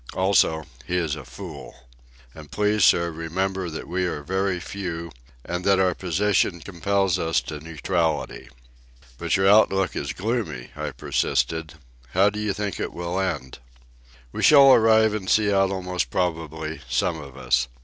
Also, 0.15 0.65
he 0.87 0.97
is 0.97 1.15
a 1.15 1.23
fool. 1.23 1.75
And 2.33 2.49
please, 2.49 2.83
sir, 2.83 3.11
remember 3.11 3.69
that 3.69 3.87
we 3.87 4.07
are 4.07 4.23
very 4.23 4.59
few, 4.59 5.11
and 5.45 5.63
that 5.63 5.77
our 5.77 5.93
position 5.93 6.59
compels 6.59 7.19
us 7.19 7.39
to 7.41 7.59
neutrality." 7.59 8.49
"But 9.19 9.37
your 9.37 9.47
outlook 9.47 9.95
is 9.95 10.11
gloomy," 10.13 10.71
I 10.75 10.89
persisted. 10.89 11.75
"How 12.13 12.31
do 12.31 12.39
you 12.39 12.51
think 12.51 12.79
it 12.79 12.93
will 12.93 13.19
end?" 13.19 13.59
"We 14.31 14.41
shall 14.41 14.73
arrive 14.73 15.13
in 15.13 15.27
Seattle 15.27 15.83
most 15.83 16.09
probably, 16.09 16.81
some 16.89 17.19
of 17.21 17.37
us. 17.37 17.67